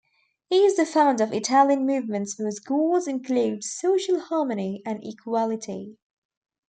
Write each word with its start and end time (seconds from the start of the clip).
He 0.49 0.65
is 0.65 0.77
the 0.77 0.85
founder 0.87 1.23
of 1.23 1.31
Italian 1.31 1.85
movements 1.85 2.33
whose 2.35 2.57
goals 2.57 3.07
include 3.07 3.63
social 3.63 4.19
harmony 4.19 4.81
and 4.83 4.99
equality. 5.05 5.99